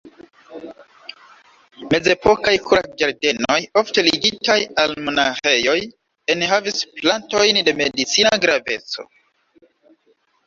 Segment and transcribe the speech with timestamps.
[1.89, 5.77] Mezepokaj kurac-ĝardenoj, ofte ligitaj al monaĥejoj,
[6.37, 9.07] enhavis plantojn de medicina graveco.